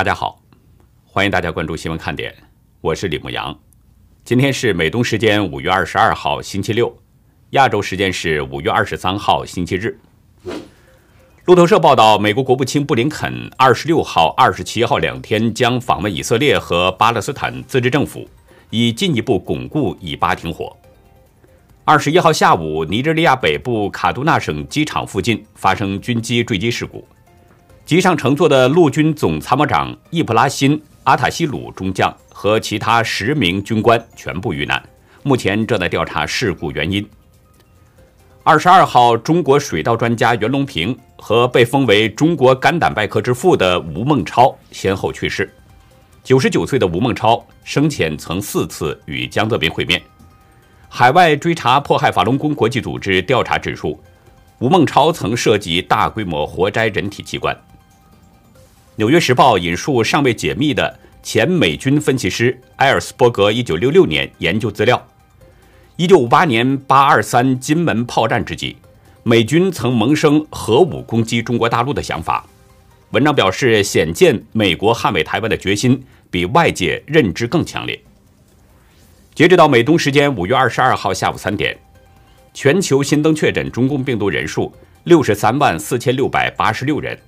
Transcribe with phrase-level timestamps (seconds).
[0.00, 0.40] 大家好，
[1.04, 2.34] 欢迎大家关注新闻看点，
[2.80, 3.54] 我是李牧阳。
[4.24, 6.96] 今天是美东时间五月二十二号星期六，
[7.50, 10.00] 亚洲时间是五月二十三号星期日。
[11.44, 18.26] 路透社报道，美国国务卿布林肯二十六号、二十七号两天将访问以色列和巴勒斯坦自治政府，
[18.70, 20.74] 以进一步巩固以巴停火。
[21.84, 27.06] 二十一号下午，尼日利亚北部卡杜纳省机场附近发生军机坠机事故。
[27.90, 34.80] 机上乘坐的陆军总参谋长易卜拉欣·阿塔西鲁中将和其他十名军官全部遇难，
[35.24, 37.04] 目前正在调查事故原因。
[38.44, 45.52] 二十二号，中国水稻专家袁隆平和被封为中国肝胆外科之父的吴孟超先后去世。
[46.22, 50.00] 九十九岁的吴孟超生前曾四次与江泽民会面。
[50.88, 54.00] 海外追查迫害法轮功国际组织调查指出，
[54.60, 57.52] 吴孟超曾涉及大规模活摘人体器官。
[58.96, 65.06] 《纽约时报》引述尚未解密的前美军分析师埃尔斯伯格1966年研究资料
[65.96, 68.76] ：1958年823金门炮战之际，
[69.22, 72.44] 美军曾萌生核武攻击中国大陆的想法。
[73.12, 77.98] 文章表示，显见美国捍卫台湾的决心比外界认知更强烈。
[79.34, 81.78] 截止到美东时间5月22号下午三点，
[82.52, 84.72] 全球新增确诊中共病毒人数
[85.06, 87.18] 63万4686人。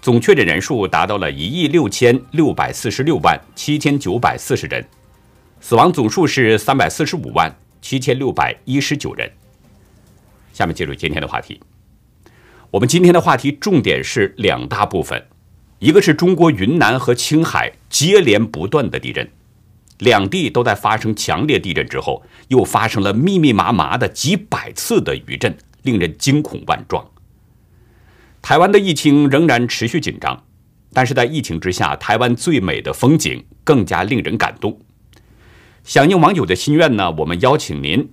[0.00, 4.86] 总确诊人数达到了一亿六千六百四十六万七千九百四十人，
[5.60, 9.30] 死亡总数是三百四十五万七千六百一十九人。
[10.52, 11.60] 下面进入今天的话题。
[12.70, 15.26] 我们今天的话题重点是两大部分，
[15.78, 19.28] 一个是中国云南和青海接连不断的地震，
[19.98, 27.04] 两地都在发生强烈地震之后，又发生了密密麻麻的几百次的余震，令人惊恐万状。
[28.46, 30.44] 台湾的疫情仍然持续紧张，
[30.92, 34.78] 但是在疫情之下，台湾最美的风景更加令人感动。
[35.82, 38.08] 响应网友的心愿呢，我们邀请您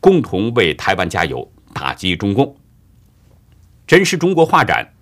[0.00, 2.56] 共同为台湾加油，打击中共。
[3.86, 4.94] 真实中国画展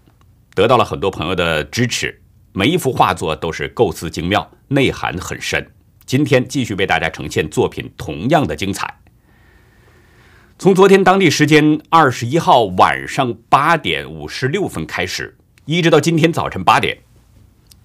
[0.52, 2.20] 得到了很多朋友的支持，
[2.52, 5.64] 每一幅画作都是构思精妙，内涵很深。
[6.04, 9.01] 今天继续为大家呈现作品，同样的精彩。
[10.62, 16.96] 从昨天当地时间二十一号晚上八点五十六分开始，一直到今天早晨八点，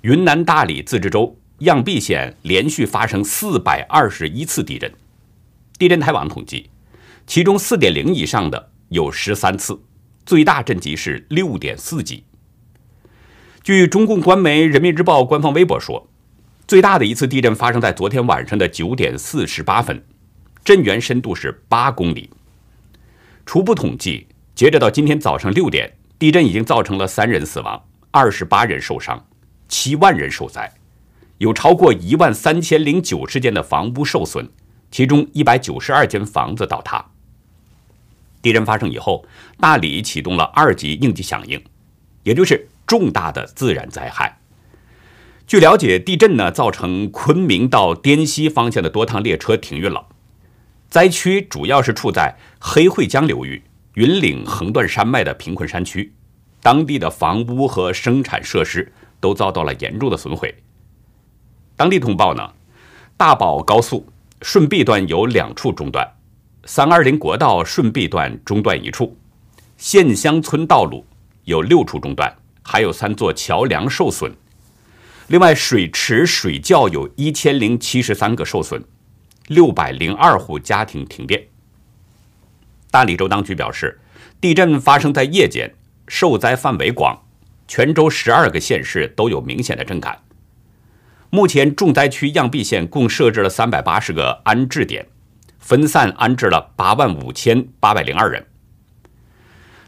[0.01, 4.93] 云南大理自治州漾濞县连续发生四百二十一次地震。
[5.79, 6.69] 地震台网统计，
[7.25, 9.81] 其中四点零以上的有十三次，
[10.23, 12.25] 最大震级是六点四级。
[13.63, 16.07] 据中共官媒人民日报官方微博说，
[16.67, 20.05] 最大的一次地震发生在昨天晚上的九点四十八分，
[20.63, 22.29] 震源深度是八公里。
[23.47, 27.81] 初步统计，截止到今天早上六点，地震已经造成了三人死亡，
[28.11, 29.25] 二十八人受伤，
[29.69, 30.73] 七万人受灾，
[31.37, 34.49] 有超过一万三千零九十间的房屋受损，
[34.91, 37.05] 其中一百九十二间房子倒塌。
[38.41, 39.25] 地震发生以后，
[39.61, 41.63] 大理启动了二级应急响应，
[42.23, 44.39] 也就是重大的自然灾害。
[45.47, 50.07] 据了解，地震呢造成昆明到滇西方向的多趟列车停运了。
[50.89, 53.61] 灾区主要是处在黑会江流域、
[53.95, 56.13] 云岭横断山脉的贫困山区，
[56.61, 58.89] 当地的房屋和生产设施
[59.19, 60.55] 都遭到了严重的损毁。
[61.75, 62.53] 当地通报呢，
[63.17, 64.07] 大保高速
[64.41, 66.09] 顺璧段有两处中断，
[66.63, 69.17] 三二零国道顺璧段中断一处，
[69.75, 71.05] 县乡村道路
[71.43, 72.33] 有六处中断，
[72.63, 74.33] 还有三座桥梁受损。
[75.27, 78.81] 另外，水池水窖有一千零七十三个受损。
[79.47, 81.47] 六百零二户家庭停电。
[82.89, 83.99] 大理州当局表示，
[84.39, 85.73] 地震发生在夜间，
[86.07, 87.23] 受灾范围广，
[87.67, 90.19] 全州十二个县市都有明显的震感。
[91.29, 95.05] 目前重灾区漾濞县共设置了三百八十个安置点，
[95.59, 98.45] 分散安置了八万五千八百零二人。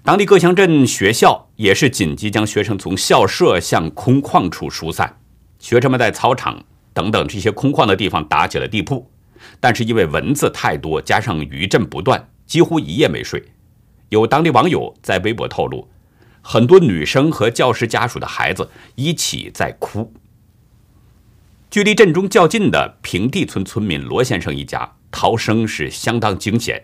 [0.04, 5.20] 当地各乡镇学校也是紧急将学生从校舍向空旷处疏散，
[5.60, 6.64] 学生们在操场
[6.94, 9.10] 等等这些空旷的地方打起了地铺。
[9.60, 13.44] 但是因为蚊子太多，加上余震不断，几乎一夜没睡。
[14.10, 15.88] 有当地网友在微博透露，
[16.42, 20.12] 很多女生和教师家属的孩子一起在哭。
[21.70, 26.84] 距离震中较近的平地村村民罗先生一家逃生是相当惊险，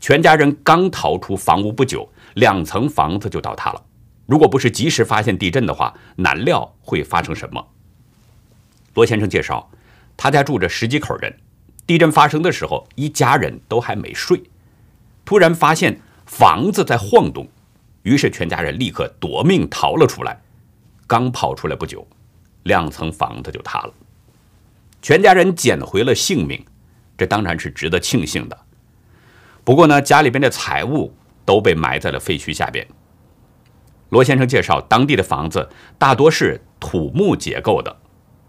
[0.00, 3.82] 全家人刚逃出房屋不久，两层房子就倒塌了。
[4.26, 7.66] 如果不是及时发现地震的话，难料会发生什么。
[8.94, 9.68] 罗先生介绍，
[10.16, 11.36] 他家住着十几口人。
[11.86, 14.42] 地震发生的时候，一家人都还没睡，
[15.24, 17.46] 突然发现房子在晃动，
[18.02, 20.40] 于是全家人立刻夺命逃了出来。
[21.06, 22.04] 刚跑出来不久，
[22.64, 23.92] 两层房子就塌了，
[25.00, 26.64] 全家人捡回了性命，
[27.16, 28.58] 这当然是值得庆幸的。
[29.62, 32.84] 不过呢，家里边的财物都被埋在了废墟下边。
[34.08, 37.96] 罗先生介绍，当地的房子大多是土木结构的，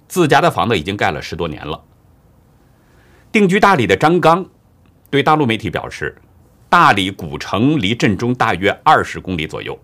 [0.07, 1.83] 自家的房子已经盖了十多年了。
[3.37, 4.43] 定居大理的张刚
[5.11, 6.17] 对大陆媒体表示，
[6.69, 9.79] 大理古城离镇中大约二十公里左右，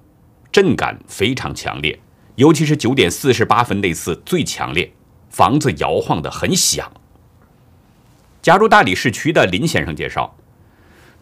[0.52, 2.00] 震感非常强烈，
[2.34, 4.92] 尤其是九点四十八分那次最强烈，
[5.30, 6.92] 房子摇晃得很响。
[8.42, 10.36] 加入大理市区的林先生介绍，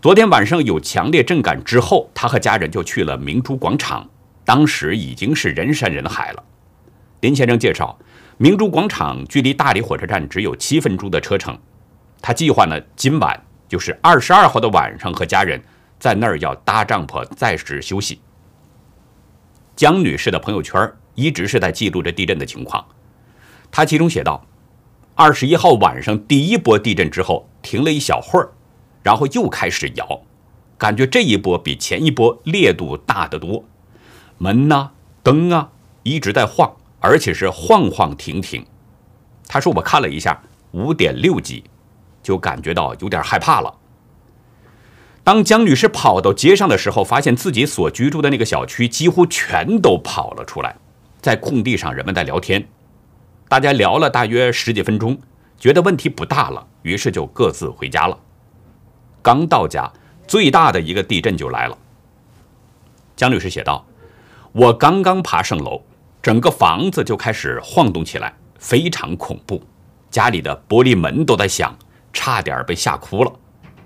[0.01, 4.09] 昨天晚上有强烈震感之后，他和家人就去了明珠广场。
[4.45, 6.41] 当时已经是人山人海了。
[7.19, 7.99] 林先生介绍，
[8.37, 11.59] 明珠广场距离大理火车站只有七分钟的车程。
[12.21, 15.62] 他计划呢，今晚就是二十二号的晚上，和家人
[16.00, 18.21] 在那儿要搭帐篷暂时休息。
[19.75, 22.85] 江女士的朋友圈一直是在记录着地震的情况。
[23.71, 24.45] 她其中写道：
[25.15, 28.51] 二十一号晚上第一波地震之后停了一小会儿，
[29.01, 30.21] 然后又开始摇，
[30.77, 33.63] 感觉这一波比前一波烈度大得多。
[34.38, 34.91] 门呐，
[35.24, 35.71] 灯啊，
[36.03, 38.65] 一直在晃，而且是晃晃停停。
[39.47, 40.41] 他说：“我看了一下，
[40.71, 41.63] 五点六级，
[42.21, 43.73] 就感觉到有点害怕了。”
[45.23, 50.75] 当江女士跑到街上的时候，发现自己所居住的那个小区几乎全都跑了出来，
[51.21, 52.68] 在空地上，人们在聊天。
[53.47, 55.19] 大家聊了大约十几分钟，
[55.59, 58.18] 觉得问题不大了，于是就各自回家了。
[59.21, 59.91] 刚到家，
[60.27, 61.77] 最大的一个地震就来了。
[63.15, 63.85] 江女士写道。
[64.53, 65.81] 我刚刚爬上楼，
[66.21, 69.63] 整个房子就开始晃动起来，非常恐怖。
[70.09, 71.74] 家里的玻璃门都在响，
[72.13, 73.31] 差点被吓哭了。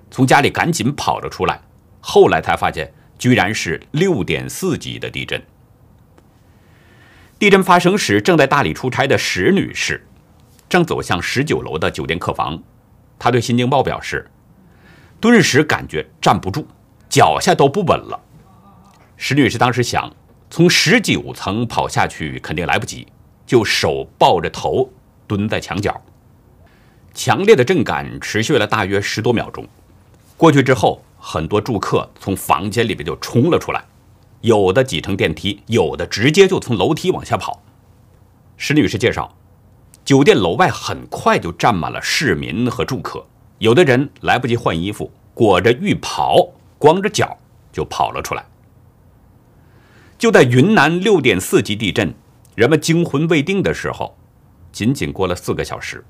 [0.09, 1.61] 从家里赶紧跑了出来，
[1.99, 5.41] 后来才发现，居然是六点四级的地震。
[7.37, 10.07] 地震发生时，正在大理出差的石女士，
[10.69, 12.61] 正走向十九楼的酒店客房。
[13.19, 14.29] 她对《新京报》表示，
[15.19, 16.65] 顿时感觉站不住，
[17.09, 18.19] 脚下都不稳了。
[19.17, 20.11] 石女士当时想。
[20.47, 23.05] 从十九层跑下去肯定来不及，
[23.45, 24.87] 就手抱着头
[25.27, 25.99] 蹲在墙角。
[27.15, 29.65] 强烈的震感持续了大约十多秒钟，
[30.35, 33.85] 过去之后，很多住客从房间里边就冲了出来，
[34.41, 37.63] 有的挤乘电梯，有的直接就从楼梯往下跑。
[38.57, 39.33] 石女士介绍，
[40.03, 43.25] 酒店楼外很快就站满了市民和住客，
[43.59, 47.37] 有的人来不及换衣服，裹着浴袍，光着脚
[47.71, 48.45] 就跑了出来。
[50.17, 52.13] 就在云南六点四级地震，
[52.55, 54.17] 人们惊魂未定的时候，
[54.73, 56.03] 仅仅过了四个小时，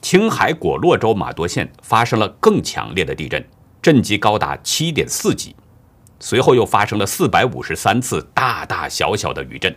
[0.00, 3.44] 青海果洛州玛多县发生了更强烈的地震，
[3.82, 5.54] 震级高达七点四级。
[6.20, 9.74] 随后又发生了四百五十三次大大小小的余震。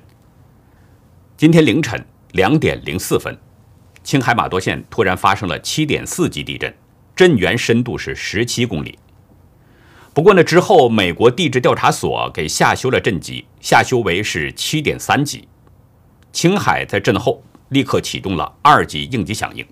[1.38, 3.38] 今天凌晨两点零四分，
[4.03, 6.74] 青海玛多县突然发生了七点四级地震，
[7.15, 8.97] 震源深度是十七公里。
[10.13, 15.47] 不过呢，之后美国地质调查所给下修了震级，下修为是七点三级。
[16.31, 19.65] 青海在震后立刻启动了二级应急响应。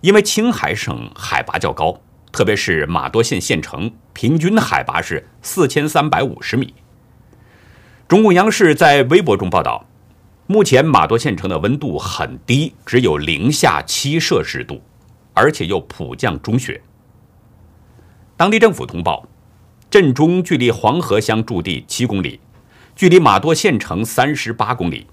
[0.00, 2.00] 因为青海省海拔较高，
[2.30, 6.72] 特别是玛多县县城，平均海拔是四千三百五十米。
[8.06, 9.86] 中共央视在微博中报道，
[10.46, 14.80] 目前玛多县城的温度很低，只有零下七摄氏度，
[15.34, 16.80] 而且又普降中雪。
[18.36, 19.28] 当地政府通报，
[19.90, 22.38] 震中距离黄河乡驻地七公里，
[22.94, 25.08] 距离玛多县城三十八公里，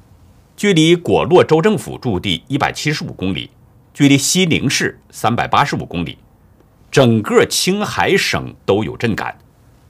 [0.55, 3.49] 距离果洛州政府驻地一百七十五公里，
[3.95, 6.17] 距离西宁市三百八十五公里，
[6.91, 9.37] 整个青海省都有震感。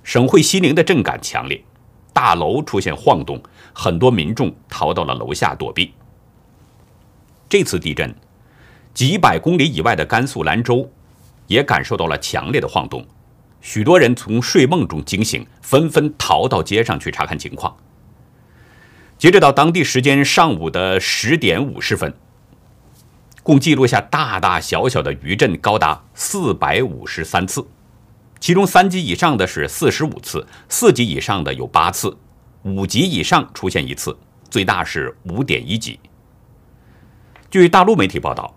[0.03, 1.59] 省会西宁的震感强烈，
[2.13, 3.41] 大楼出现晃动，
[3.73, 5.91] 很多民众逃到了楼下躲避。
[7.49, 8.13] 这次地震，
[8.93, 10.87] 几百公里以外的甘肃兰州
[11.47, 13.03] 也感受到了强烈的晃动。
[13.59, 17.75] 许多人从睡梦中惊醒，纷纷逃到街上去查看情况。
[19.17, 22.13] 截止到当地时间上午的十点五十分，
[23.45, 27.63] 共记录下大大小小的余震高达四百五十三次，
[28.39, 32.17] 其中三级以上的是四十五次，四级以上的有八次，
[32.63, 34.17] 五级以上出现一次，
[34.49, 35.99] 最大是五点一级。
[37.51, 38.51] 据大陆媒体报道。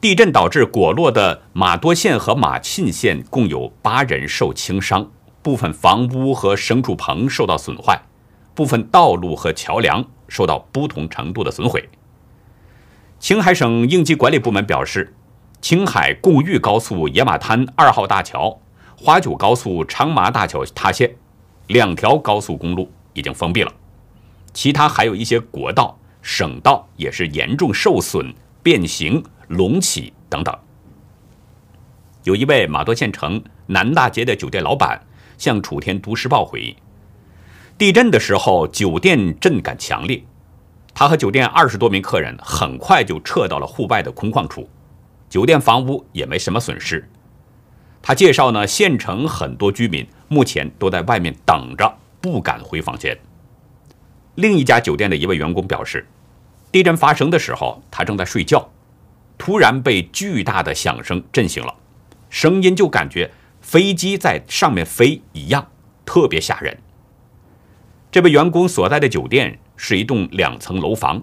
[0.00, 5.10] 地震导致果洛的玛多县和玛沁县共有八人受轻伤，
[5.42, 8.00] 部分房屋和牲畜棚受到损坏，
[8.54, 11.86] 部分道路和桥梁受到不同程度的损毁。
[13.20, 15.12] 青海省应急管理部门表示，
[15.60, 18.60] 青海贡玉高速野马滩二号大桥、
[18.96, 21.16] 花九高速昌麻大桥塌陷，
[21.66, 23.72] 两条高速公路已经封闭了，
[24.54, 28.32] 其他还有一些国道省道也是严重受损、
[28.62, 30.56] 变形、隆起等等。
[32.22, 35.00] 有一位马多县城南大街的酒店老板
[35.36, 36.76] 向楚天都市报回忆，
[37.76, 40.22] 地震的时候酒店震感强烈，
[40.98, 44.68] 他和酒店二十多名客人很快就撤到了户外的空旷处，
[45.30, 47.08] 酒店房屋也没什么损失。
[48.02, 53.16] 他介绍呢，县城很多居民目前都在外面等着，不敢回房间。
[54.34, 56.04] 另一家酒店的一位员工表示，
[56.72, 58.68] 地震发生的时候，他正在睡觉，
[59.38, 61.76] 突然被巨大的响声震醒了，
[62.28, 65.70] 声音就感觉飞机在上面飞一样，
[66.04, 66.76] 特别吓人。
[68.10, 71.22] 这位员工所在的酒店是一栋两层楼房，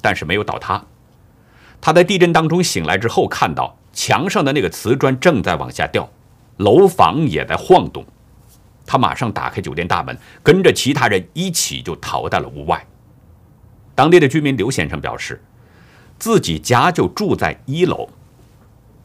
[0.00, 0.82] 但是没有倒塌。
[1.80, 6.10] 他在地震当中醒来之后，看到墙上的那个瓷砖正在往下掉，
[6.56, 8.04] 楼房也在晃动。
[8.86, 12.84] 他马上打开酒店大门，跟着其他人一起就逃到了屋外。
[13.94, 15.42] 当地的居民刘先生表示，
[16.18, 18.08] 自己家就住在一楼。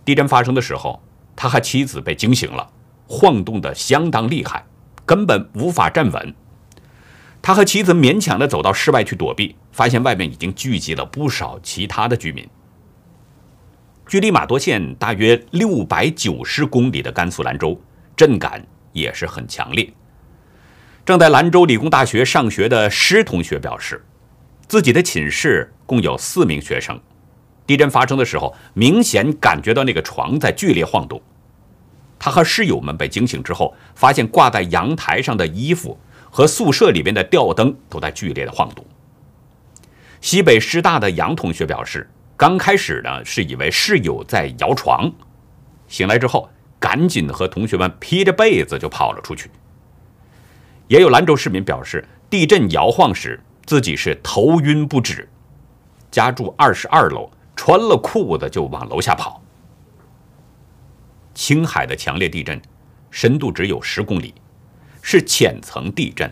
[0.05, 1.01] 地震发生的时候，
[1.35, 2.69] 他和妻子被惊醒了，
[3.07, 4.65] 晃动的相当厉害，
[5.05, 6.33] 根本无法站稳。
[7.47, 12.45] 他和妻子勉强的走到室外去躲避，发现外面已经聚集了不少其他的居民。
[14.05, 17.81] 距离马多县大约六百九十公里的甘肃兰州，
[18.17, 18.61] 震感。
[18.91, 19.89] 也是很强烈。
[21.05, 24.03] 正在兰州理工大学上学的施同学表示，
[24.67, 26.99] 自己的寝室共有四名学生，
[27.65, 31.21] 地震发生的时候，明显感觉到那个床在剧烈晃动。
[32.19, 35.97] 他和室友们被惊醒之后，发现挂在阳台上的衣服
[36.37, 38.85] 和宿舍里面的吊灯都在剧烈的晃动。
[40.21, 45.11] 西北师大的杨同学表示，刚开始呢是以为室友在摇床，
[45.87, 46.47] 醒来之后。
[46.79, 49.49] 赶紧和同学们披着被子就跑了出去。
[50.87, 55.27] 也有兰州市民表示，地震摇晃时自己是头晕不止，
[56.11, 59.41] 家住二十二楼，穿了裤子就往楼下跑。
[61.33, 62.61] 青海的强烈地震，
[63.09, 64.35] 深度只有十公里，
[65.09, 66.29] 是浅层地震，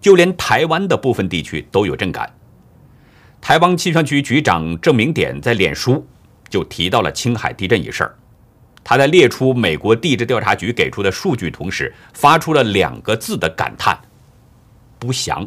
[0.00, 2.34] 就连台湾的部分地区都有震感。
[3.42, 6.06] 台湾气象局局长郑明典在脸书
[6.48, 8.16] 就提到了青海地震一事儿。
[8.82, 14.00] 他在列出美国地质调查局给出的数据同时，发出了两个字的感叹
[14.98, 15.46] ：“不详。”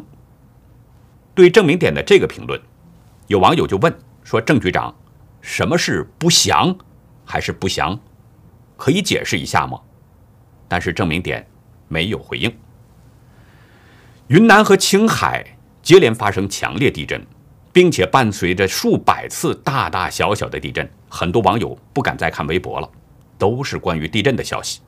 [1.34, 2.60] 对郑明典的这个评论，
[3.26, 3.92] 有网友就问
[4.22, 4.94] 说：“郑局长，
[5.40, 6.72] 什么是不详，
[7.24, 7.98] 还是不详？
[8.76, 9.80] 可以解释一下吗？”
[10.68, 11.44] 但是郑明典
[11.88, 12.52] 没有回应。
[14.28, 15.44] 云南和青海
[15.82, 17.24] 接连发生强烈地震，
[17.72, 22.90] 并且伴随着数百次大大小小的地震，很多网友不敢再看微博了。
[23.36, 24.80] 都是关于地震的消息，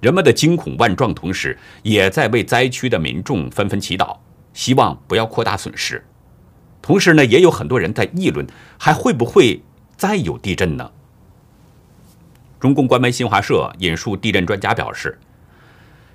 [0.00, 4.16] 人们的惊恐万状，同时也在为灾区的民众纷纷祈祷，
[4.54, 6.02] 希望不要扩大损失。
[6.80, 8.44] 同时呢，也有很多人在议论，
[8.78, 9.62] 还会不会
[9.96, 10.90] 再有地震呢？
[12.58, 15.18] 中共官媒新华社引述地震专家表示，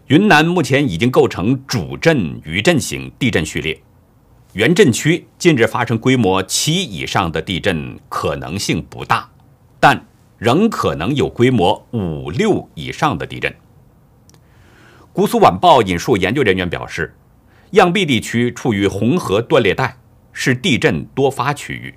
[0.07, 3.81] 云南目前已经构成主震余震型地震序列，
[4.53, 9.29] 原震区近日发生规模七以上的地震可能性不大，
[9.79, 10.05] 但。
[10.37, 13.55] 仍可能有规模五六以上的地震。
[15.13, 17.15] 姑苏晚报引述研究人员表示，
[17.71, 19.95] 漾濞地区处于红河断裂带，
[20.33, 21.95] 是地震多发区域。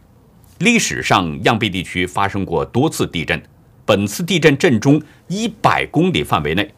[0.60, 3.42] 历史上，漾濞地区发生过多次地震。
[3.84, 6.72] 本次地震震中一百公里范围内，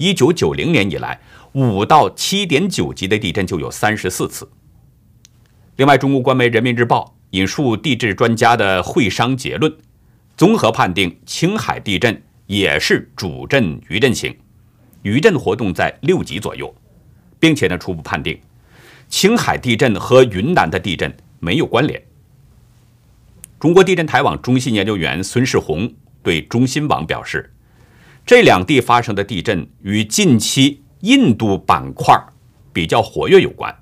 [0.00, 1.20] 一九九零年以来，
[1.52, 4.50] 五到七点九级的地震就有三十四次。
[5.76, 9.70] 另外，中国官媒人民日报引述地质专家的会商结论。
[10.38, 14.34] 综合判定，青海地震也是主震余震型，
[15.02, 16.74] 余震活动在六级左右，
[17.38, 18.40] 并且呢，初步判定，
[19.10, 22.02] 青海地震和云南的地震没有关联。
[23.58, 25.92] 中国地震台网中心研究员孙世红
[26.22, 27.52] 对中新网表示，
[28.30, 32.16] 这两地发生的地震与近期印度板块
[32.72, 33.76] 比较活跃有关。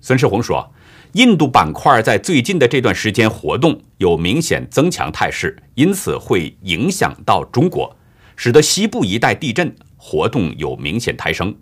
[0.00, 0.72] 孙世红说。
[1.14, 7.96] 印度板块在最近的这段时间活动有明显增强态势，因此会影响到中国，
[8.36, 11.52] 使得西部一带地震活动有明显抬升。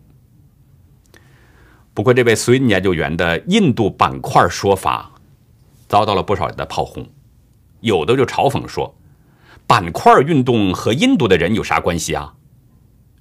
[1.95, 5.11] 不过，这位孙研究员的印度板块说法
[5.89, 7.09] 遭到了不少人的炮轰，
[7.81, 8.95] 有的就嘲讽说
[9.71, 12.35] ：“板块运动和印度的人有啥关系啊？”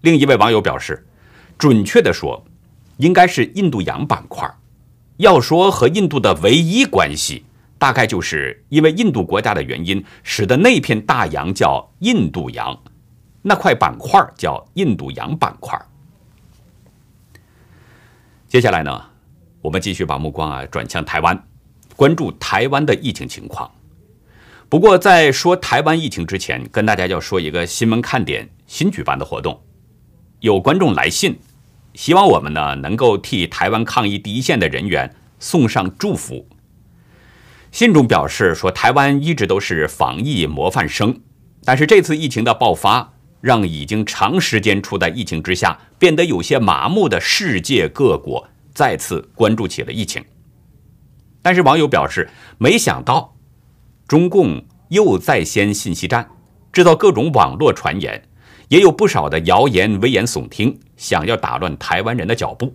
[0.02, 1.06] 另一位网友表示
[1.60, 2.44] ：“准确的说，
[2.98, 4.52] 应该是印度洋板块。”
[5.18, 7.46] 要说和印度的唯一关系，
[7.78, 12.76] 大概就是因为印度国家的原因，使得那片大洋叫印度洋，
[13.44, 15.80] 那块板块叫印度洋板块。
[18.48, 19.00] 接下来呢，
[19.62, 21.40] 我们继续把目光啊转向台湾。
[21.96, 23.70] 关注台湾的疫情情况。
[24.70, 29.60] 不过，在说台湾疫情之前，跟大家要说一个新闻看点新举办的活动。
[30.42, 31.40] 有观众来信，
[31.96, 36.48] 希望我们呢能够替台湾抗疫第一线的人员送上祝福。
[37.72, 41.20] 信中表示说，台湾一直都是防疫模范生，
[41.66, 50.24] 但是这次疫情的爆发，让已经长时间处在疫情之下、变得有些麻木的世界各国再次关注起了疫情。
[51.42, 53.34] 但是网友表示，没想到。
[54.10, 56.28] 中共又在掀信息战，
[56.74, 58.24] 制造各种网络传言，
[58.70, 62.74] 也有不少的谣言危言耸听，想要打乱台湾人的脚步。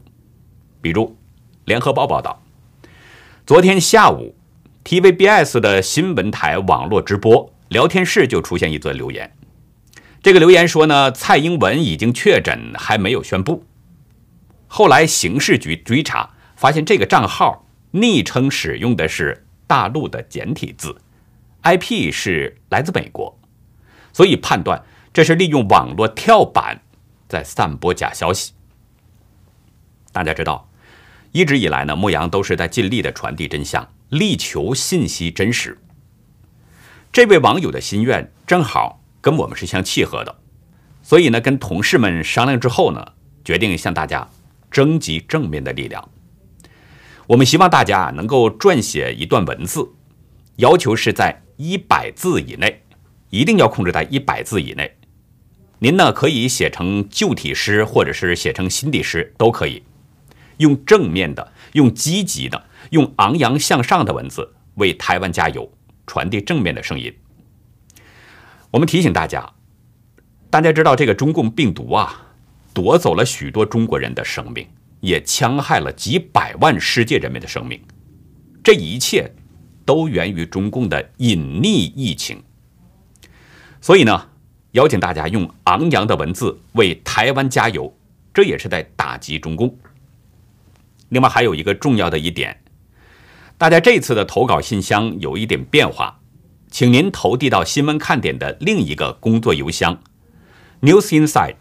[0.80, 1.06] 比如，
[1.64, 2.40] 《联合报》报道，
[3.44, 4.36] 昨天下午
[4.84, 9.36] ，TVBS 的新闻台网络直播聊天室就出现一则留言。
[10.22, 13.64] 这个留言说呢，蔡英文已经确诊，还没有宣布。
[14.68, 20.96] 后来刑事局追查，发现这个账号昵称使用的是大陆的简体字。
[21.64, 23.38] IP 是来自美国，
[24.12, 26.82] 所以判断这是利用网络跳板
[27.26, 28.52] 在散播假消息。
[30.12, 30.68] 大家知道，
[31.32, 35.78] 一直以来呢，牧羊都是在尽力的传递真相，力求信息真实。
[37.10, 40.36] 这位网友的心愿正好跟我们是相契合的，
[41.02, 44.28] 所以呢，跟同事们商量之后呢，决定向大家
[44.70, 46.10] 征集正面的力量。
[47.28, 49.92] 我们希望大家能够撰写一段文字，
[50.56, 51.40] 要求是在。
[51.56, 52.82] 一百字以内，
[53.30, 54.96] 一定要控制在一百字以内。
[55.78, 59.82] 您呢可以写成旧体诗，或者是写成新体诗都可以。
[60.58, 65.70] 用正面的、用积极的、用昂扬向上的文字为台湾加油，
[66.06, 67.12] 传递正面的声音。
[68.70, 69.52] 我们提醒大家，
[70.48, 72.28] 大家知道这个中共病毒啊，
[72.72, 74.66] 夺走了许多中国人的生命，
[75.00, 77.80] 也戕害了几百万世界人民的生命。
[78.62, 79.30] 这一切。
[79.84, 82.42] 都源于中共的隐匿疫情，
[83.80, 84.28] 所以呢，
[84.72, 87.96] 邀请大家用昂扬的文字为台湾加油，
[88.32, 89.76] 这也是在打击中共。
[91.10, 92.62] 另外还有一个重要的一点，
[93.58, 96.20] 大家这次的投稿信箱有一点变化，
[96.70, 100.02] 请您投递到新闻看点的另一个工作邮箱
[100.80, 101.56] ，newsinside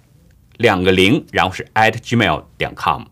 [0.58, 3.04] 两个零，然后是 at gmail 点 com，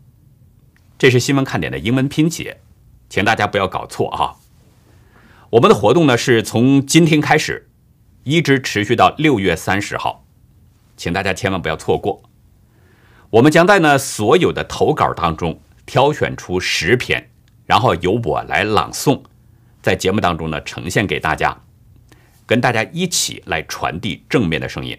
[0.98, 2.62] 这是新闻看点的英文拼写，
[3.10, 4.41] 请大家不要搞错啊。
[5.52, 7.70] 我们的活动呢是从今天开始，
[8.24, 10.26] 一直持续到六月三十号，
[10.96, 12.24] 请大家千万不要错过。
[13.32, 17.32] 我们将在呢所有的投稿当中挑选出十篇，
[17.66, 19.24] 然后由我来朗诵，
[19.82, 21.64] 在节目当中呢呈现给大家，
[22.46, 24.98] 跟大家一起来传递正面的声音。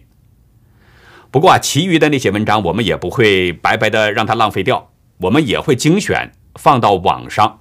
[1.31, 7.61] 不过啊，其余的那些文章我们也不会白白的让它浪费掉，我们也会精选放到网上，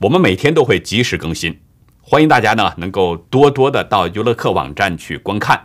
[0.00, 1.60] 我们每天都会及时更新。
[2.06, 5.58] 欢迎大家呢，能够多多的到优乐客网站去观看，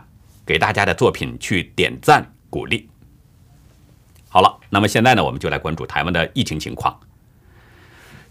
[0.46, 2.88] 给大家的作品去点赞鼓励。
[4.30, 6.98] 好了，那么现在呢，我们就来关注台湾的疫情情况。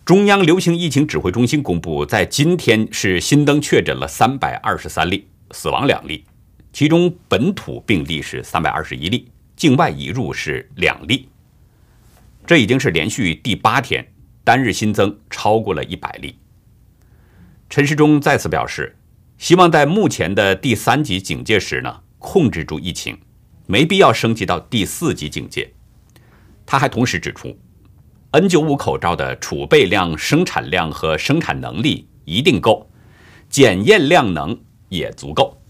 [0.04, 6.26] 中央流行疫情指挥中心公布，在今天是新增确诊了三百二十三例，死亡两例，
[6.74, 11.30] 其中本土病例是三百二十一例，境外移入是两例。
[12.48, 14.12] 这已经是连续第八天
[14.44, 16.39] 单日新增超过了一百例。
[17.70, 18.98] 陈时中再次表示，
[19.38, 23.16] 希望在目前的第三级警戒时呢，控制住疫情，
[23.68, 25.72] 没必要升级到第四级警戒。
[26.66, 27.56] 他还同时指出
[28.32, 32.90] ，N95 口罩的储备量、生产量和生产能力一定够，
[33.52, 35.62] 检验量能也足够。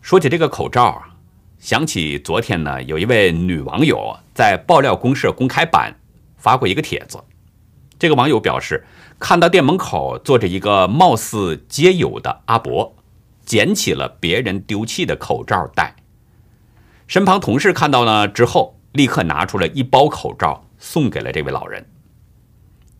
[0.00, 1.16] 说起这个口罩啊，
[1.58, 5.92] 想起昨天呢，有一位女网友在爆料公社公开版
[6.36, 7.18] 发过一个帖子，
[7.98, 8.86] 这个网友表示。
[9.22, 12.96] 看到店门口坐着一个貌似街友的阿伯，
[13.46, 15.94] 捡起了别人丢弃的口罩戴。
[17.06, 21.88] 身旁同事看到了之后，立刻拿出了一包口罩送给了这位老人。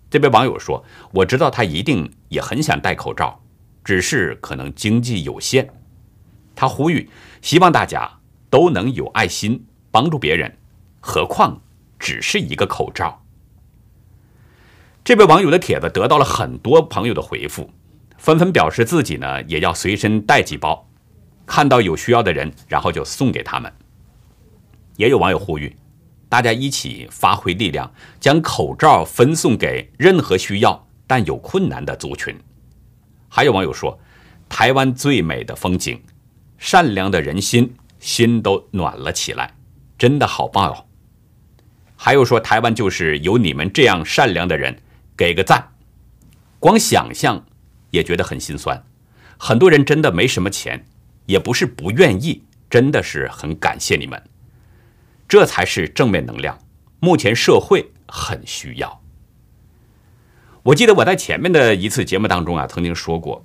[0.08, 3.42] 这位网友说：“我知道他一定也很想戴口罩，
[3.82, 5.74] 只是可能经济有限。”
[6.54, 10.56] 他呼吁，希望大家都能有爱心帮助别人，
[11.00, 11.60] 何况
[11.98, 13.21] 只是一个口罩。
[15.04, 17.68] 这位网友的帖子得到了很多朋友的回复，
[18.18, 20.88] 纷纷表示自己呢也要随身带几包，
[21.44, 23.72] 看到有需要的人，然后就送给他们。
[24.96, 25.74] 也有网友呼吁，
[26.28, 32.38] 大家一起发挥力量，将口罩分送给任何需要但有困难的族群。
[33.28, 33.98] 还有网友说，
[34.48, 36.00] 台湾最美的风景，
[36.58, 39.56] 善良的人心，心都暖了起来，
[39.98, 40.84] 真的好棒哦。
[41.96, 44.78] 还有说，台湾就是有你们这样善良的人。
[45.22, 45.68] 给个赞，
[46.58, 47.46] 光想象
[47.92, 48.84] 也觉得很心酸。
[49.38, 50.84] 很多人真的没什么钱，
[51.26, 54.20] 也不是不愿意，真的是很感谢你们。
[55.28, 56.58] 这才是正面能量，
[56.98, 59.00] 目前社会很需要。
[60.64, 63.44] 我记得我在前面的一次节目当中啊，曾经说过，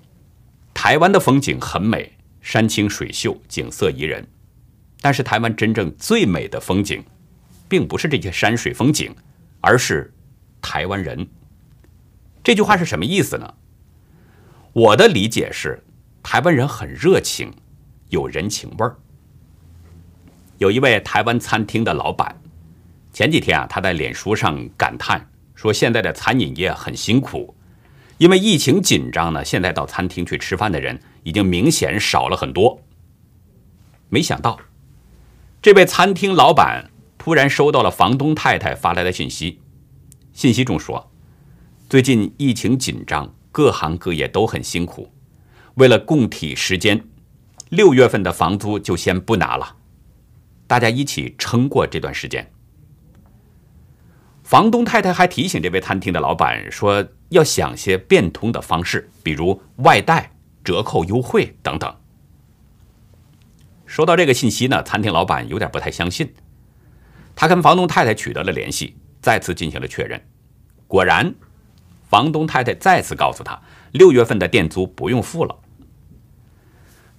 [0.74, 4.28] 台湾的风景很美，山清水秀，景色宜人。
[5.00, 7.06] 但是台湾真正最美的风景，
[7.70, 9.16] 并不是这些山水风景，
[9.62, 10.12] 而是
[10.60, 11.28] 台湾人。
[12.48, 13.56] 这句话是什么意思呢？
[14.72, 15.84] 我的理解是。
[16.24, 17.54] 台湾人很热情，
[18.08, 18.96] 有人情味儿。
[20.58, 22.40] 有一位台湾餐厅的老板，
[23.12, 27.54] 前几天啊，他在脸书上感叹说：“现在的餐饮业很辛苦，
[28.18, 32.82] 因为疫情紧张呢，现在到餐厅去吃饭的人已经明显少了很多。”
[34.08, 34.58] 没想到，
[35.62, 39.60] 这位餐厅老板突然收到了房东太太发来的信息，
[40.32, 41.07] 信息中说
[41.90, 45.10] ：“最近疫情紧张，各行各业都很辛苦。”
[45.76, 47.02] 为了供体时间，
[47.70, 49.78] 六月份的房租就先不拿了，
[50.66, 52.52] 大家一起撑过这段时间。
[54.44, 60.32] 房东太太还提醒这位餐厅的老板说，要想些变通的方式，比如外带、
[60.66, 61.96] 折扣优惠等等。
[63.86, 66.34] 收到这个信息呢，餐厅老板有点不太相信，
[67.34, 70.22] 他跟房东太太取得了联系，再次进行了确认。
[70.88, 71.34] 果然，
[72.08, 75.56] 房东太太再次告诉他，六月份的店租不用付了。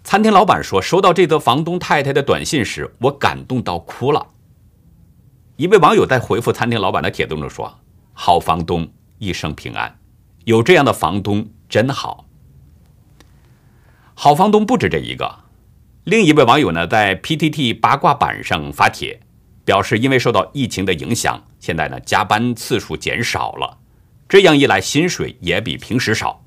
[0.03, 4.29] 餐厅老板说：“收到这则房东太太的短信时，我感动到哭了。”
[5.57, 7.79] 一位网友在回复餐厅老板的帖子中说
[8.15, 9.99] ：“好房东一生平安，
[10.45, 12.25] 有这样的房东真好。”
[14.15, 15.41] 好房东不止这一个。
[16.05, 19.21] 另一位网友呢，在 PTT 八卦版上发帖，
[19.67, 23.79] 表示因为受到疫情的影响，现在呢加班次数减少了，
[24.29, 26.45] 这样一来薪水也比平时少，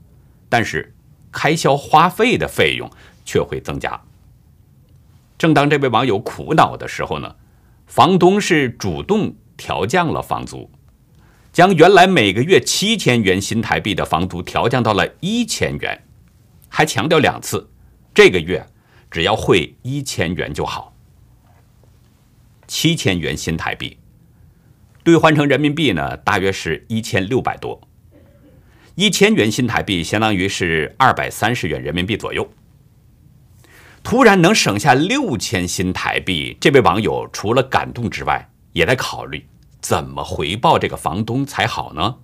[0.47, 0.93] 但是
[1.31, 2.89] 开销花费的费用。
[3.23, 4.01] 却会增加。
[5.37, 7.35] 正当这位网友苦恼的时候呢，
[7.85, 10.69] 房东是主动调降了房租，
[11.53, 16.03] 将原来每个月七千元新台币的房租调降到了一千元，
[16.67, 17.69] 还强调两次，
[18.13, 18.67] 这个月
[19.09, 20.93] 只要汇一千元就好。
[22.67, 23.97] 七千元新台币
[25.03, 27.81] 兑换成人民币呢，大约是一千六百多。
[28.95, 32.49] 一千元新台币相当于是二百三十元人民币左右。
[34.03, 39.45] 突然能省下六千新台币，这位网友除了感动之外，也在考虑
[39.79, 42.17] 怎么回报这个房东才好呢？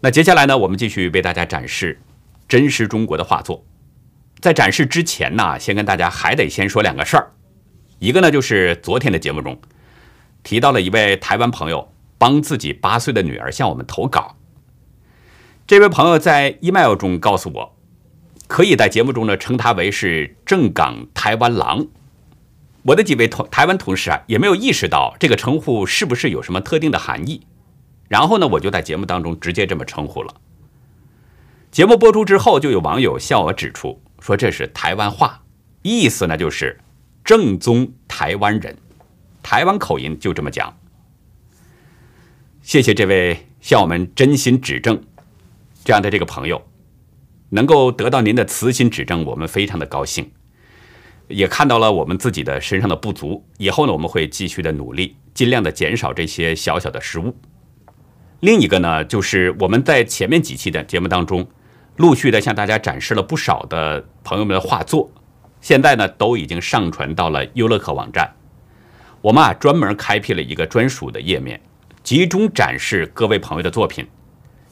[0.00, 2.00] 那接下来呢，我们继续为大家展示
[2.46, 3.64] 真实中国的画作。
[4.40, 7.32] 在展示之前呢，先跟大家还得先说两个事儿。
[7.98, 9.58] 一个呢，就是昨天的节目中
[10.44, 14.36] 提到了一位台湾朋友帮自己八岁的女儿向我们投稿。
[15.66, 17.74] 这位朋友在 email 中告诉我。
[18.46, 21.86] 可以在节目中呢称他为是正港台湾郎。
[22.82, 27.40] 我的几位同台湾同事啊也没有意识到这个称呼是不是有什么特定的含义，
[28.06, 30.34] 然后呢我就在节目当中直接这么称呼了。
[31.70, 35.42] 节目播出之后，就有网友向我指出说这是台湾话，
[35.80, 36.78] 意思呢就是
[37.24, 38.76] 正宗台湾人，
[39.44, 40.74] 台湾口音就这么讲。
[42.62, 45.00] 谢谢这位向我们真心指正
[45.84, 46.66] 这样的这个朋友。
[47.50, 50.32] 能够得到您的慈心指正，我们非常的高兴，
[51.28, 53.46] 也看到了我们自己的身上的不足。
[53.58, 57.36] 以后呢，我们会继续的努力，尽量的减少这些小小的失误。
[58.40, 61.46] 另一个呢，就是我们在前面几期的节目当中，
[61.96, 65.10] 陆续的向大家展示了不少的朋友们的画作，
[65.60, 68.34] 现在呢都已经上传到了优乐客网站。
[69.24, 71.58] 我们啊专门开辟了一个专属的页面，
[72.02, 74.06] 集中展示各位朋友的作品。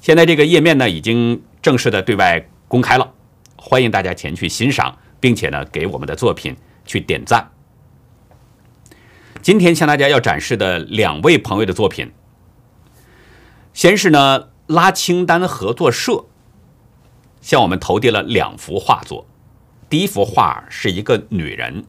[0.03, 2.47] 现在这个页面呢已经正式的对外。
[2.69, 3.13] 公开了，
[3.57, 7.51] 欢迎大家前去欣赏，并且呢给我们的作品去点赞。
[9.41, 12.13] 今天向大家要展示的两位朋友的作品，
[13.73, 16.27] 先是呢拉清单合作社
[17.41, 19.27] 向我们投递了两幅画作。
[19.89, 21.85] 第一幅画是一个女人，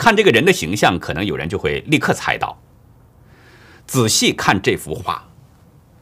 [0.00, 2.58] 看这个人的形象，可能有人就会立刻猜到。
[3.86, 5.28] 仔细看这幅画，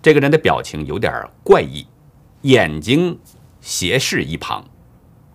[0.00, 1.84] 这个人的表情有点怪异，
[2.42, 3.18] 眼睛。
[3.60, 4.64] 斜视一旁，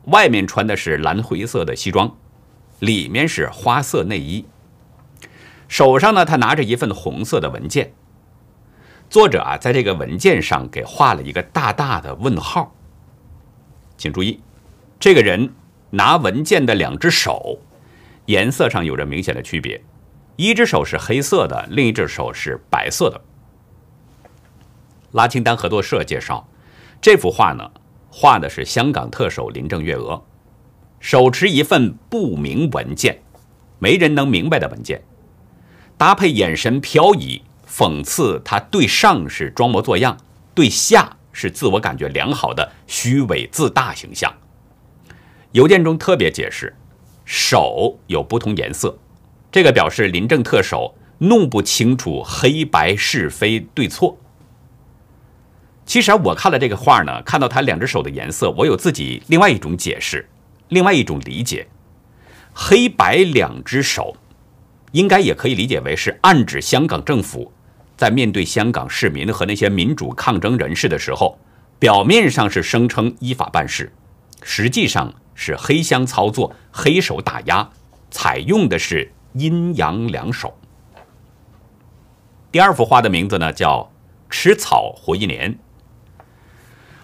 [0.06, 2.15] 外面穿的是蓝灰色的西装，
[2.80, 4.45] 里面是花色内衣。
[5.67, 7.93] 手上呢，他拿着一份红色的文件。
[9.10, 12.73] 作者啊，在这个文件上给画了一个大大的问号。
[13.97, 14.39] 请注意，
[15.02, 15.54] 这个人
[15.89, 17.60] 拿文件的两只手
[18.26, 19.84] 颜色上有着明显的区别，
[20.36, 23.22] 一只手是黑色的，另一只手是白色的。
[25.12, 26.48] 拉清丹合作社介绍，
[27.02, 27.70] 这幅画呢，
[28.10, 30.24] 画的是香港特首林郑月娥，
[31.00, 33.22] 手持一份不明文件，
[33.78, 35.04] 没人能明白的文件，
[35.98, 40.18] 搭配眼神飘移，讽刺他对上是装模作样，
[40.56, 44.34] 对下是自我感觉良好的虚伪自大形象。
[45.52, 46.76] 邮件中特别解释，
[47.26, 48.98] 手有不同颜色，
[49.52, 54.18] 这个表示林郑特首弄不清楚黑白是非对错。
[55.86, 60.28] 其实我看了这个画呢，看到他两只手的颜色，我有自己另外一种解释，
[60.70, 61.68] 另外一种理解。
[62.54, 64.16] 黑白两只手，
[64.92, 67.52] 应该也可以理解为是暗指香港政府
[67.98, 71.38] 在面对香港市民和那些民主抗争人士的时候，
[71.80, 73.92] 表面上是声称依法办事，
[74.42, 75.14] 实际上
[75.45, 77.69] 是黑箱操作、黑手打压，
[78.10, 80.58] 采用的是阴阳两手。
[82.49, 83.91] 第二幅画的名字呢叫
[84.32, 85.60] “吃草活一年”。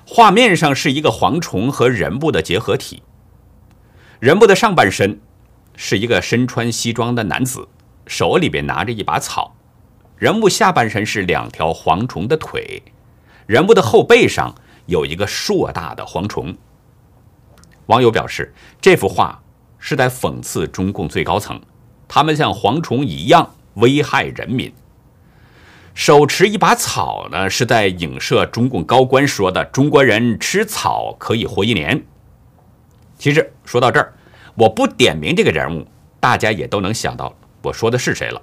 [0.08, 3.04] 画面上是一个蝗虫和人部的结合体。
[4.22, 5.20] 人部的上半身
[5.76, 7.68] 是一个身穿西装的男子，
[8.08, 9.54] 手里边拿着一把草；
[10.16, 12.82] 人物下半身是两条蝗虫的腿，
[13.48, 16.56] 人物的后背上有一个硕大的蝗虫。
[17.90, 19.42] 网友表示，这幅画
[19.80, 21.60] 是在讽刺中共最高层，
[22.08, 24.72] 他们像蝗虫一样危害人民。
[25.96, 32.00] 手持一把草呢，是在影射中共高官说的“中国人吃草可以活一年”。
[33.18, 34.14] 其实说到这儿，
[34.54, 35.84] 我不点名这个人物，
[36.20, 38.40] 大家也都能想到我说的是谁了。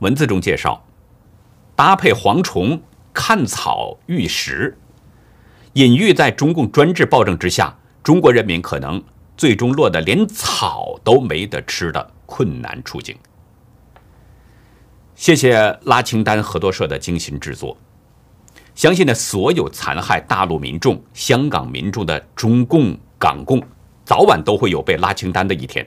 [0.00, 0.84] 文字中介绍，
[1.74, 2.82] 搭配蝗虫
[3.14, 4.76] 看草遇食，
[5.72, 7.74] 隐喻在中共专制暴政之下，
[8.06, 9.02] 中国人民可能
[9.36, 13.16] 最终落得连草都没得吃的困难处境。
[15.16, 17.76] 谢谢拉清单合作社的精心制作。
[18.76, 23.60] 相信呢，所有残害大陆民众、香港民众的中共、港共，
[24.04, 25.84] 早晚都会有被拉清单的一天，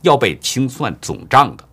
[0.00, 1.64] 要被清算总账的。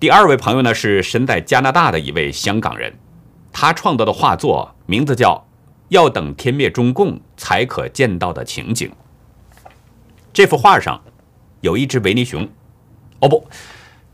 [0.00, 2.92] 第二位朋友呢，是身在加拿大的一位香港人，
[3.52, 5.45] 他创造的画作名字叫
[5.88, 8.88] 《要等天灭中共才可见到的情景》。
[10.32, 11.02] 这幅画上
[11.60, 12.48] 有一只维尼熊，
[13.20, 13.46] 哦不，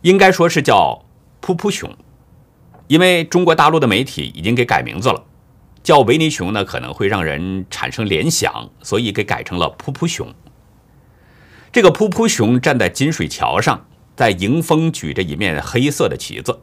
[0.02, 1.04] 应该说是叫。
[1.44, 1.92] 噗噗熊，
[2.86, 5.24] 因为中国大陆的媒体已经给改名字了，
[5.82, 10.32] 叫维尼熊呢可能会让人产生联想，所以给改成了噗噗熊。
[11.72, 16.60] 这个噗噗熊站在金水桥上，在迎风举着一面黑色的旗子，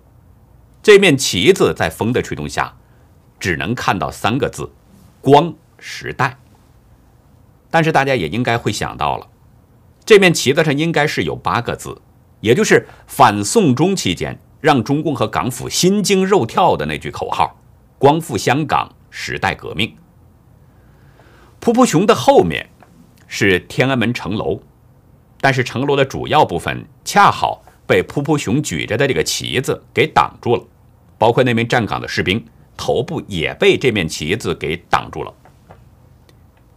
[0.81, 2.77] 这面旗子在风的吹动下，
[3.37, 4.71] 只能看到三个字：
[5.21, 6.37] 光时代。
[7.69, 9.27] 但是大家也应该会想到了，
[10.03, 12.01] 这面旗子上应该是有八个字，
[12.41, 14.39] 也就是反送中期间。
[14.61, 17.57] 让中共和港府心惊肉跳的那句口号
[17.97, 19.95] ：“光复香港，时代革命。”
[21.61, 22.69] 噗噗熊的后面
[23.25, 24.59] 是天安门城楼，
[25.39, 30.63] 但是城楼的主要部分恰好被噗噗熊举着的这个旗子给挡住了，
[31.17, 32.45] 包括那名站岗的士兵
[32.79, 35.33] 头部也被这面旗子给挡住了。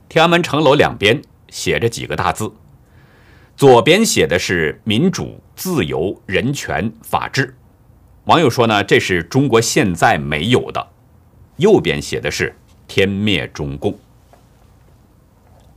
[0.09, 2.53] 天安门城楼两边写着几个大字，
[3.57, 7.57] 左边写的是“民主、自由、人权、法治”。
[8.27, 10.89] 网友说呢，这是中国现在没有的。
[11.59, 12.53] 右边写的是
[12.89, 13.97] “天灭中共”。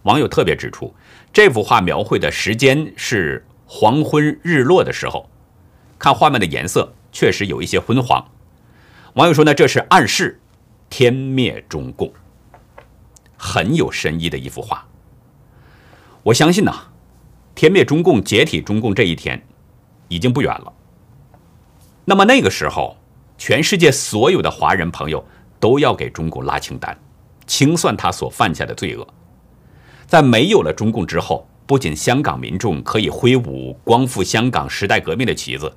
[0.04, 0.92] 网友特别指出，
[1.32, 5.30] 这幅画描绘的时间是黄昏日落的时候，
[6.00, 8.26] 看画面的颜色确实有一些昏黄。
[9.16, 10.42] 网友说呢，这是暗示
[10.90, 12.12] 天灭中共，
[13.38, 14.86] 很有深意的一幅画。
[16.22, 16.74] 我相信呢，
[17.56, 19.42] 天灭中共、解体中共这一天
[20.10, 20.74] 已经不远了。
[22.04, 22.98] 那么那个时候，
[23.38, 25.26] 全世界所有的华人朋友
[25.62, 26.98] 都要给中共拉清单，
[27.48, 29.08] 清算他所犯下的罪恶。
[30.06, 35.72] 在没有了中共之后，不仅香港民众可以挥舞光复香港时代革命的旗子，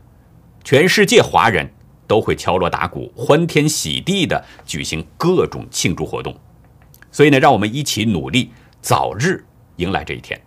[0.64, 1.72] 全世界华人
[2.08, 6.34] 都会敲锣打鼓、欢天喜地的举行各种庆祝活动。
[7.12, 9.44] 所以呢，让我们一起努力，早日
[9.76, 10.40] 迎来这一天。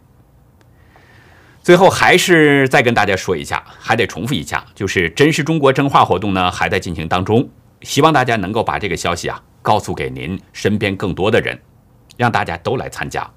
[1.64, 7.48] 最后还是再跟大家说一下，还得重复一下，就是真实中国真话活动呢还在进行当中，
[7.84, 11.62] 希望大家能够把这个消息啊告诉给您身边更多的人，
[12.18, 13.30] 让大家都来参加。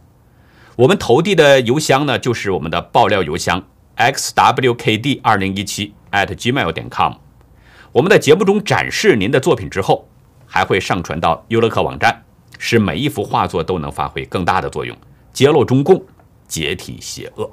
[0.77, 3.63] 我们投递的邮箱呢就是我们的爆料邮箱
[3.97, 7.13] xwkd 二零一七 at gmail 点 com。
[7.95, 10.09] 我们在节目中展示您的作品之后，
[10.49, 12.25] 还会上传到优乐客网站，
[12.59, 14.97] 使每一幅画作都能发挥更大的作用，
[15.33, 16.05] 揭露中共，
[16.49, 17.49] 解体邪恶。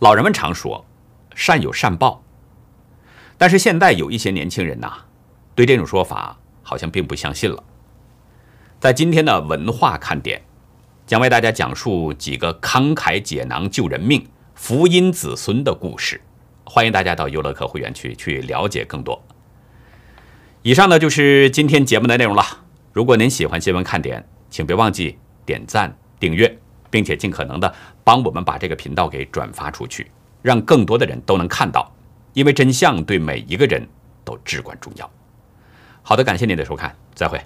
[0.00, 0.84] 老人们常说
[1.34, 2.22] “善有善报”，
[3.38, 4.92] 但是现在有一些年轻人呐，
[5.54, 7.64] 对这种说法好像并不相信了。
[8.78, 10.42] 在今天的文化看点，
[11.06, 16.20] 将为大家讲述几个慷慨解囊救人命、福音子孙的故事。
[16.76, 19.18] 欢迎大家到优乐客会员区去了解更多。
[20.60, 22.44] 以上呢就是今天节目的内容了。
[22.92, 26.58] 如果您喜欢新闻看点，请别忘记点赞、订阅，
[26.90, 30.10] 并且尽可能的帮我们把这个频道给转发出去，
[30.42, 31.90] 让更多的人都能看到。
[32.34, 33.88] 因为真相对每一个人
[34.22, 35.10] 都至关重要。
[36.02, 37.40] 好的，感谢您的收看，再会。